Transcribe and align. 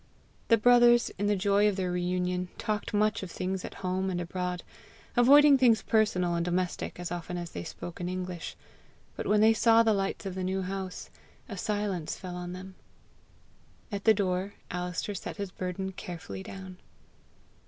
The 0.47 0.57
brothers, 0.57 1.11
in 1.19 1.27
the 1.27 1.35
joy 1.35 1.67
of 1.69 1.75
their 1.75 1.91
reunion, 1.91 2.47
talked 2.57 2.91
much 2.91 3.21
of 3.21 3.29
things 3.29 3.63
at 3.63 3.75
home 3.85 4.09
and 4.09 4.19
abroad, 4.19 4.63
avoiding 5.15 5.59
things 5.59 5.83
personal 5.83 6.33
and 6.33 6.43
domestic 6.43 6.99
as 6.99 7.11
often 7.11 7.37
as 7.37 7.51
they 7.51 7.63
spoke 7.63 8.01
English; 8.01 8.55
but 9.15 9.27
when 9.27 9.41
they 9.41 9.53
saw 9.53 9.83
the 9.83 9.93
lights 9.93 10.25
of 10.25 10.33
the 10.33 10.43
New 10.43 10.63
House, 10.63 11.11
a 11.47 11.55
silence 11.55 12.17
fell 12.17 12.31
upon 12.35 12.53
them. 12.53 12.73
At 13.91 14.05
the 14.05 14.15
door, 14.15 14.55
Alister 14.71 15.13
set 15.13 15.37
his 15.37 15.51
burden 15.51 15.91
carefully 15.91 16.41
down. 16.41 16.79